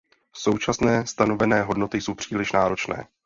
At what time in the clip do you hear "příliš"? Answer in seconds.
2.15-2.51